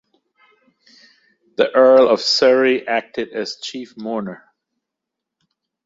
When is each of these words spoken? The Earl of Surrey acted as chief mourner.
The 1.57 1.69
Earl 1.75 2.09
of 2.09 2.21
Surrey 2.21 2.87
acted 2.87 3.33
as 3.33 3.57
chief 3.61 3.95
mourner. 3.95 4.45